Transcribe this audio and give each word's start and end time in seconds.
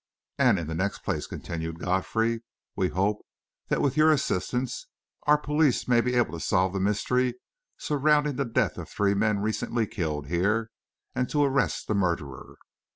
"And 0.39 0.57
in 0.57 0.65
the 0.65 0.73
next 0.73 1.03
place," 1.03 1.27
continued 1.27 1.77
Godfrey, 1.77 2.41
"we 2.75 2.87
hope 2.89 3.23
that, 3.67 3.83
with 3.83 3.95
your 3.95 4.11
assistance, 4.11 4.87
our 5.27 5.37
police 5.37 5.87
may 5.87 6.01
be 6.01 6.15
able 6.15 6.31
to 6.33 6.39
solve 6.43 6.73
the 6.73 6.79
mystery 6.79 7.35
surrounding 7.77 8.35
the 8.37 8.45
death 8.45 8.79
of 8.79 8.85
the 8.87 8.93
three 8.95 9.13
men 9.13 9.41
recently 9.41 9.85
killed 9.85 10.25
here, 10.25 10.71
and 11.13 11.29
to 11.29 11.43
arrest 11.43 11.87
the 11.87 11.93
murderer. 11.93 12.55